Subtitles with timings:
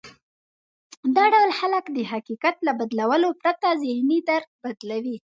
[1.15, 5.17] دا ډول خلک د حقيقت له بدلولو پرته ذهني درک بدلوي.